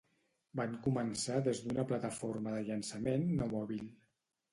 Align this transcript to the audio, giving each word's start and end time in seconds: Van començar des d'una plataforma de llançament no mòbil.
Van 0.59 0.71
començar 0.85 1.35
des 1.47 1.61
d'una 1.65 1.85
plataforma 1.91 2.55
de 2.55 2.63
llançament 2.71 3.29
no 3.41 3.51
mòbil. 3.53 3.85